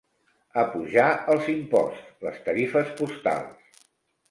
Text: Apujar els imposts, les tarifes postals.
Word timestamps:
Apujar 0.61 1.09
els 1.35 1.51
imposts, 1.57 2.09
les 2.29 2.41
tarifes 2.49 2.91
postals. 3.03 3.89